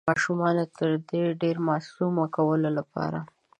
د 0.01 0.03
ماشومانو 0.11 0.63
تر 0.77 0.89
دې 1.09 1.21
هم 1.27 1.37
ډير 1.41 1.57
معصومه 1.67 2.23
کولو 2.35 2.69
لپاره 2.77 3.19